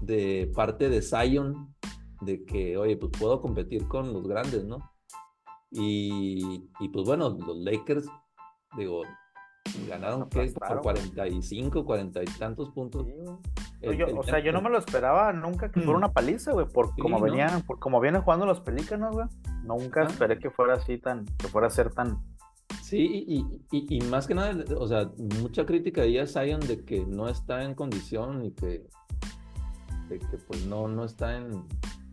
[0.00, 1.74] de parte de Zion
[2.20, 4.78] de que, oye, pues puedo competir con los grandes, ¿no?
[5.70, 8.06] Y, y pues bueno, los Lakers,
[8.76, 9.02] digo,
[9.88, 10.38] ganaron ¿qué?
[10.38, 10.82] por Aplastaron.
[10.82, 13.06] 45, 40 y tantos puntos.
[13.06, 13.36] Sí, güey.
[13.80, 16.02] El- Yo- el o sea, yo no me lo esperaba nunca que fuera Mm.
[16.02, 17.24] una paliza, güey, por Sí, como ¿no?
[17.24, 19.26] venían, por como vienen jugando los pelícanos, güey.
[19.62, 22.18] Nunca esperé que fuera así tan, que fuera a ser tan.
[22.88, 25.10] Sí, y, y- y más que nada, o sea,
[25.42, 28.86] mucha crítica ahí a Zion de que no está en condición y que,
[30.08, 31.64] de que pues no, no está en...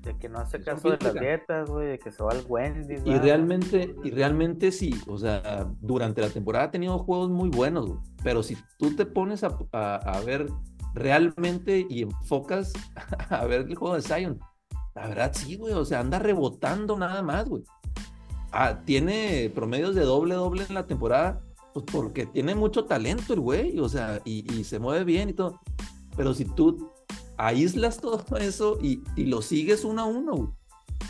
[0.01, 3.01] De que no hace caso de las dietas, güey, de que se va al Wendy's.
[3.05, 3.23] Y ¿verdad?
[3.23, 7.99] realmente, y realmente sí, o sea, durante la temporada ha tenido juegos muy buenos, güey,
[8.21, 10.47] pero si tú te pones a, a- a ver
[10.93, 12.73] realmente y enfocas
[13.29, 14.39] a ver el juego de Zion,
[14.93, 17.63] la verdad sí, güey, o sea, anda rebotando nada más, güey.
[18.57, 21.41] Ah, tiene promedios de doble doble en la temporada,
[21.73, 25.59] pues porque tiene mucho talento el güey, o sea, y, se mueve bien y todo.
[26.15, 26.89] Pero si tú
[27.35, 30.55] aíslas todo eso y, lo sigues uno a uno,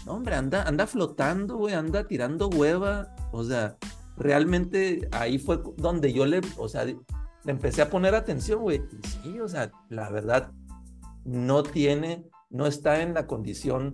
[0.07, 3.15] hombre, anda, anda flotando, güey, anda tirando hueva.
[3.31, 3.77] O sea,
[4.17, 6.97] realmente ahí fue donde yo le, o sea, le
[7.45, 8.81] empecé a poner atención, güey.
[9.03, 10.51] Y sí, o sea, la verdad,
[11.23, 13.93] no tiene, no está en la condición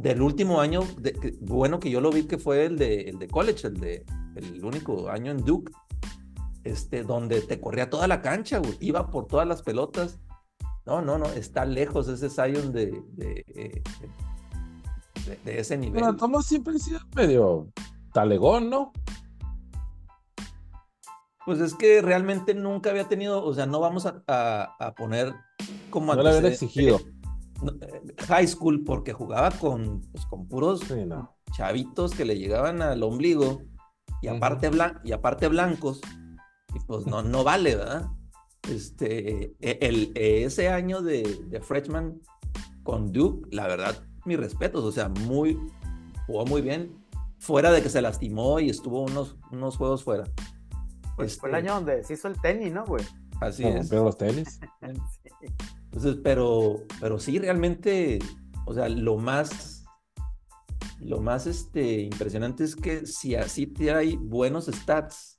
[0.00, 3.18] del último año, de, que- bueno que yo lo vi que fue el de, el
[3.18, 4.04] de college, el de
[4.36, 5.72] el único año en Duke,
[6.64, 10.18] este, donde te corría toda la cancha, güey, iba por todas las pelotas.
[10.86, 13.82] No, no, no, está lejos ese Zion de, de, de-
[15.44, 16.00] de ese nivel.
[16.00, 17.68] Pero Tomás siempre ha sido medio
[18.12, 18.92] talegón, ¿no?
[21.44, 25.34] Pues es que realmente nunca había tenido, o sea, no vamos a, a- a poner
[25.90, 27.00] como No le habían exigido.
[28.28, 30.82] High school porque jugaba con, pues, con puros
[31.52, 33.62] chavitos que le llegaban al ombligo
[34.22, 34.70] y aparte,
[35.04, 36.00] y aparte blancos,
[36.74, 38.08] y pues no, no vale, ¿verdad?
[38.68, 42.20] Este, e, el, ese año de, de freshman
[42.82, 45.58] con Duke, la verdad, mis respetos, o sea, muy,
[46.26, 46.94] jugó muy bien,
[47.38, 50.24] fuera de que se lastimó y estuvo unos, unos juegos fuera.
[51.16, 53.04] Pues fue el este año donde se hizo el tenis, ¿no, güey?
[53.40, 53.88] Así es.
[53.88, 54.60] Pero los tenis.
[55.92, 58.20] Entonces, pero, pero sí, realmente,
[58.64, 59.84] o sea, lo más,
[61.00, 65.34] lo más este, impresionante es que si así te hay buenos stats,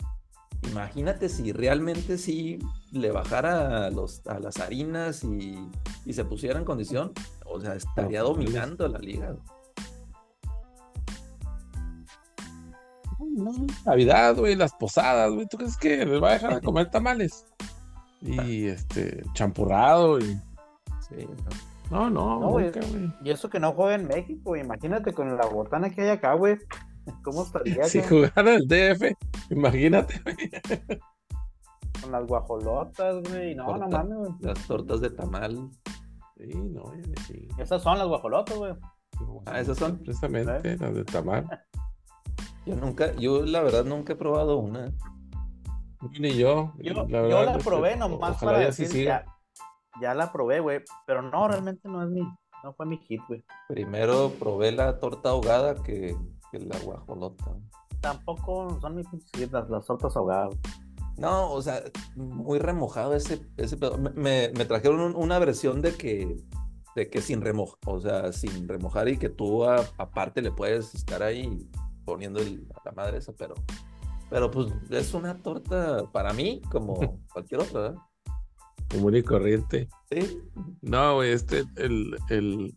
[0.70, 2.60] imagínate si realmente sí
[2.92, 5.58] le bajara a, los, a las harinas y,
[6.06, 7.14] y se pusiera en condición,
[7.46, 9.38] o sea, estaría pues, dominando la liga.
[13.86, 15.48] Navidad, güey, las posadas, güey.
[15.48, 17.46] ¿Tú crees que les va a dejar de comer tamales?
[18.22, 20.40] Y este, champurrado y.
[21.10, 21.28] Sí,
[21.90, 22.10] no.
[22.10, 22.72] No, no, güey.
[23.22, 26.58] Y eso que no juega en México, imagínate con la botana que hay acá, güey.
[27.24, 27.84] ¿Cómo estaría?
[27.84, 29.14] Si jugara el DF,
[29.50, 30.38] imagínate, güey.
[32.02, 33.56] Con las guajolotas, güey.
[33.56, 34.32] No, no mames, güey.
[34.40, 35.70] Las tortas de tamal.
[36.38, 36.94] Sí, no,
[37.28, 37.48] sí.
[37.58, 38.74] Esas son las guajolotas, güey.
[39.46, 39.98] Ah, esas son.
[39.98, 41.46] Precisamente, las de tamal.
[42.66, 44.94] Yo nunca, yo la verdad nunca he probado una.
[46.20, 46.74] Ni yo.
[46.80, 49.26] Yo la, yo la probé nomás para decir ya,
[50.02, 50.82] ya, la probé, güey.
[51.06, 52.22] Pero no, realmente no es mi,
[52.64, 53.44] no fue mi hit, güey.
[53.68, 56.16] Primero probé la torta ahogada que,
[56.52, 57.46] que la guajolota.
[58.00, 60.56] Tampoco son mis hits las, tortas ahogadas.
[61.18, 61.84] No, o sea,
[62.16, 63.78] muy remojado ese, ese
[64.16, 66.38] me, me, trajeron una versión de que
[66.96, 71.24] de que sin remojar, o sea, sin remojar y que tú aparte le puedes estar
[71.24, 71.70] ahí
[72.06, 73.56] poniendo a la madre esa, pero,
[74.32, 78.02] pero pues es una torta para mí como cualquier otra, ¿verdad?
[78.90, 79.90] Común y corriente.
[80.10, 80.40] Sí.
[80.82, 82.74] No, güey, este, el, el,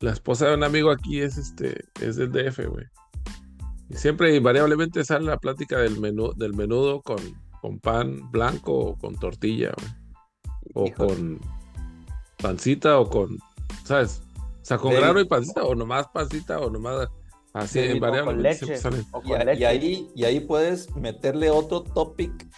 [0.00, 2.84] la esposa de un amigo aquí es este, es del DF, güey.
[3.88, 7.18] Y siempre invariablemente sale la plática del menú, del menudo con,
[7.62, 10.92] con pan blanco o con tortilla, güey.
[10.92, 11.40] O con
[12.38, 13.38] pancita o con,
[13.84, 14.22] ¿sabes?
[14.60, 17.08] O sea, con grano y pancita, o nomás pancita, o nomás
[17.54, 18.42] Así en variable.
[18.42, 18.74] leche,
[19.24, 22.48] y, ahí, y ahí puedes meterle otro topic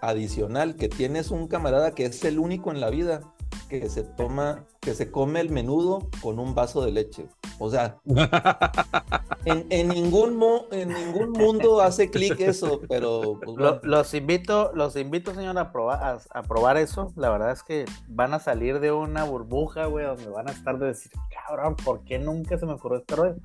[0.00, 3.20] adicional, que tienes un camarada que es el único en la vida
[3.68, 7.26] que se toma, que se come el menudo con un vaso de leche.
[7.58, 7.98] O sea,
[9.44, 10.42] en, ningún,
[10.72, 13.38] en ningún mundo hace clic eso, pero...
[13.42, 17.12] Pues, los invito, los invito, señor, a probar, a, probar eso.
[17.16, 20.78] La verdad es que van a salir de una burbuja, güey, donde van a estar
[20.78, 23.36] de decir, cabrón, ¿por qué nunca se me ocurrió este rollo?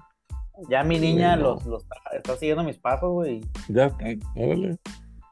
[0.69, 3.45] Ya mi niña los, los, está siguiendo mis pasos, güey.
[3.69, 3.95] Ya,
[4.35, 4.77] órale.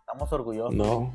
[0.01, 0.75] Estamos orgullosos.
[0.75, 1.13] No,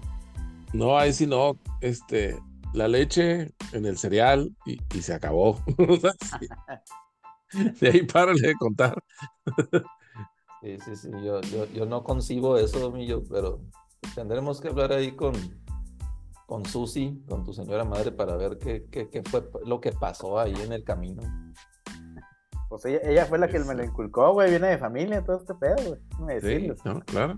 [0.72, 1.56] no, ahí sí no.
[1.80, 2.38] Este,
[2.72, 5.60] la leche en el cereal y, y se acabó.
[7.80, 9.00] de ahí párale de contar.
[10.60, 11.10] sí, sí, sí.
[11.24, 13.60] Yo, yo, yo no concibo eso, yo, pero
[14.14, 15.34] tendremos que hablar ahí con,
[16.46, 20.38] con Susi, con tu señora madre, para ver qué, qué, qué fue lo que pasó
[20.38, 21.22] ahí en el camino.
[22.70, 24.48] Pues ella, fue la que me lo inculcó, güey.
[24.48, 26.40] Viene de familia, todo este pedo, güey.
[26.40, 27.34] Sí, no, claro.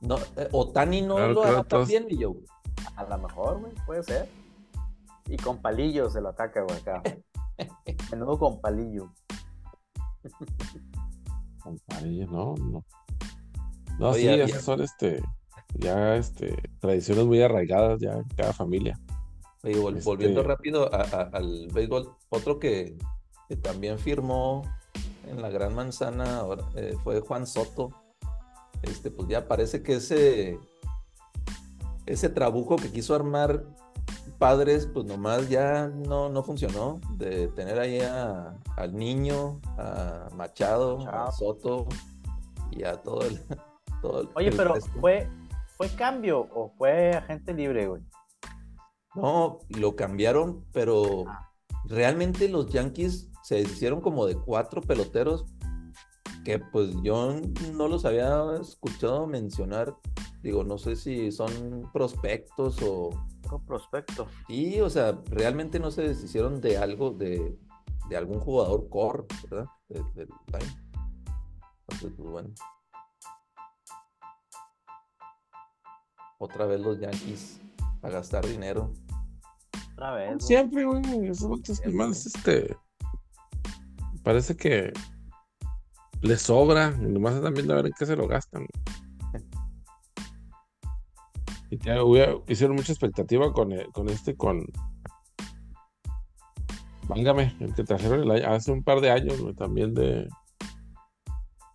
[0.00, 2.34] No, eh, Otani no lo claro, ataca bien, y yo.
[2.96, 4.26] A lo mejor, güey, puede ser.
[5.26, 7.02] Y con palillos se lo ataca, güey, acá.
[8.10, 9.12] Menudo con palillo.
[11.62, 12.84] con palillo, no, no.
[13.98, 15.20] No, sí, esas son este,
[15.74, 18.98] ya este, tradiciones muy arraigadas ya en cada familia.
[19.62, 22.96] Oye, volviendo este rápido al béisbol, otro que,
[23.48, 24.62] que también firmó
[25.26, 26.42] en la Gran Manzana,
[26.74, 27.90] eh, fue Juan Soto.
[28.82, 30.58] Este, pues ya parece que ese,
[32.06, 33.64] ese trabujo que quiso armar
[34.38, 37.00] padres, pues nomás ya no, no funcionó.
[37.16, 41.86] De tener ahí al niño, a Machado, a Soto
[42.70, 43.40] y a todo el.
[44.00, 45.28] Todo Oye, pero ¿fue,
[45.76, 48.00] ¿fue cambio o fue agente libre, güey?
[49.16, 51.50] No, lo cambiaron, pero ah.
[51.86, 55.46] realmente los Yankees se hicieron como de cuatro peloteros
[56.44, 57.34] que pues yo
[57.72, 59.96] no los había escuchado mencionar.
[60.42, 63.08] Digo, no sé si son prospectos o...
[63.66, 64.28] prospectos.
[64.48, 67.58] Sí, o sea, realmente no se deshicieron de algo, de,
[68.10, 69.66] de algún jugador core, ¿verdad?
[69.88, 70.28] Del
[71.88, 72.50] Entonces, pues bueno.
[76.38, 77.62] Otra vez los Yankees
[78.02, 78.92] a gastar dinero.
[79.94, 80.44] Otra vez.
[80.44, 81.28] Siempre, güey.
[81.28, 81.48] Esos
[81.94, 82.76] más, este
[84.28, 84.92] parece que
[86.20, 88.66] les sobra, y nomás están viendo a ver en qué se lo gastan.
[91.70, 91.78] Y
[92.52, 94.66] hicieron mucha expectativa con, con este, con
[97.04, 100.28] Vángame, el que trajeron hace un par de años, también de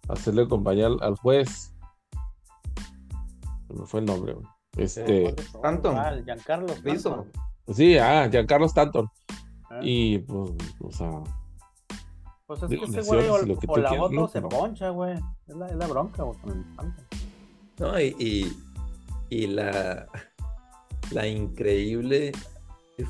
[0.08, 1.74] hacerle compañía al, juez.
[3.70, 4.36] No fue el nombre,
[4.78, 5.30] Este.
[5.42, 5.98] Stanton.
[5.98, 7.32] Ah, Giancarlo Stanton.
[7.74, 9.10] Sí, ah, Giancarlo Stanton.
[9.72, 9.80] Ah.
[9.82, 10.52] Y pues,
[10.82, 11.24] o sea.
[12.46, 15.18] Pues es que ese güey o, la moto se poncha, güey.
[15.48, 16.94] Es la, es la bronca, güey, con el.
[17.80, 18.56] No, y,
[19.30, 20.08] y la,
[21.12, 22.32] la increíble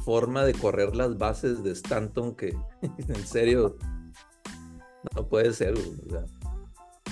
[0.06, 3.78] forma de correr las bases de Stanton que en serio
[5.16, 5.76] no puede ser.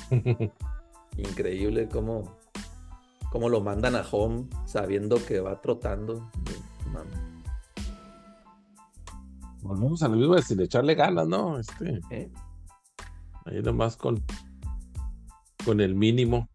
[1.18, 2.38] increíble cómo,
[3.32, 6.30] cómo lo mandan a home sabiendo que va trotando.
[9.72, 11.58] Volvemos a lo mismo de sin echarle ganas, ¿no?
[11.58, 12.30] Este, ¿Eh?
[13.46, 14.22] Ahí nomás con,
[15.64, 16.50] con el mínimo.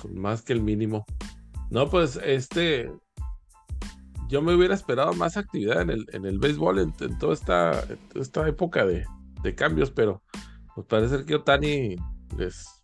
[0.00, 1.04] Con más que el mínimo.
[1.68, 2.90] No, pues este.
[4.30, 8.48] Yo me hubiera esperado más actividad en el, en el béisbol en, toda esta, esta
[8.48, 9.04] época de,
[9.56, 10.22] cambios, pero
[10.74, 11.96] pues parece que Otani
[12.38, 12.79] les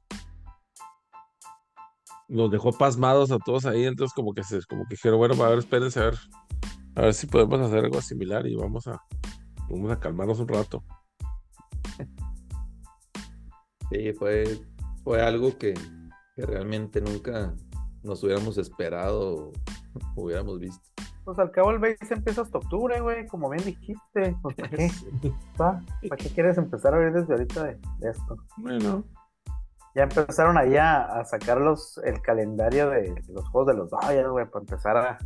[2.29, 5.49] nos dejó pasmados a todos ahí, entonces como que se, como que dijeron, bueno, a
[5.49, 6.19] ver, espérense a ver,
[6.95, 9.01] a ver si podemos hacer algo similar y vamos a,
[9.69, 10.83] vamos a calmarnos un rato.
[13.91, 14.59] Sí, fue,
[15.05, 15.75] fue algo que,
[16.35, 17.55] que realmente nunca,
[18.03, 19.53] nos hubiéramos esperado o
[20.17, 20.87] hubiéramos visto.
[21.25, 24.37] Pues al cabo el base empieza hasta octubre, güey, como bien dijiste.
[24.43, 24.91] Pues, ¿Para qué?
[26.09, 28.37] ¿Para qué quieres empezar a ver desde ahorita de, esto?
[28.59, 29.05] Bueno.
[29.97, 34.45] Ya empezaron ahí a, sacar los, el calendario de los juegos de los Dodgers, güey,
[34.45, 35.19] para empezar a,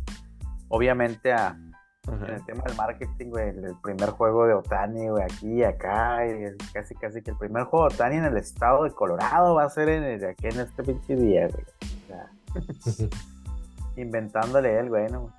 [0.69, 1.59] obviamente, a,
[2.07, 6.25] en el tema del marketing, güey, el, primer juego de Otani, güey, aquí y acá,
[6.25, 9.65] y casi, casi que el primer juego de Otani en el estado de Colorado va
[9.65, 11.65] a ser en el, aquí en este pinche día, güey.
[11.83, 13.09] O sea,
[13.97, 15.35] Inventándole él, bueno.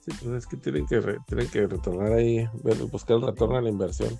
[0.00, 2.44] Sí, pues es que tienen que, tienen que retornar ahí,
[2.90, 4.18] buscar el retorno a la inversión.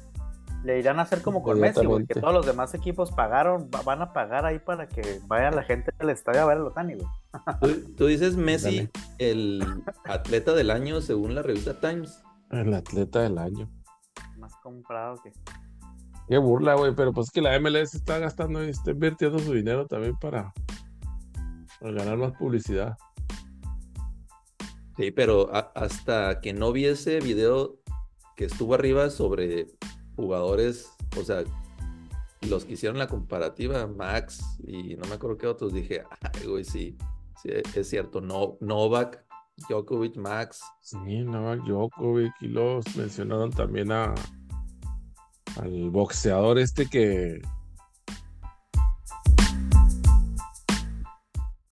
[0.65, 4.13] Le irán a hacer como con Messi, porque todos los demás equipos pagaron, van a
[4.13, 7.07] pagar ahí para que vaya la gente al estadio a ver a Lotani, güey.
[7.97, 8.89] ¿Tú, dices Messi,
[9.19, 9.65] el
[10.05, 12.23] atleta del año según la revista Times.
[12.51, 13.71] El atleta del año.
[14.39, 15.33] Más comprado que.
[16.29, 19.55] Qué burla, güey, pero pues es que la MLS está gastando y está invirtiendo su
[19.55, 20.53] dinero también para
[21.81, 22.97] para ganar más publicidad.
[24.97, 27.79] Sí, pero hasta que no vi ese video
[28.37, 29.69] que estuvo arriba sobre
[30.19, 31.45] jugadores, o sea,
[32.49, 36.65] los que hicieron la comparativa, Max y no me acuerdo qué otros, dije, ay, güey,
[36.65, 36.99] sí,
[37.41, 39.25] sí es cierto, no, Novak,
[39.69, 40.61] Djokovic, Max.
[40.81, 44.13] Sí, Novak, Djokovic, y los mencionaron también a
[45.57, 47.41] al boxeador este que